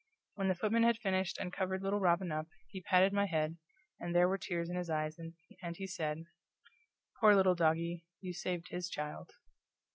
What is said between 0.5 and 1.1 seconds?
footman had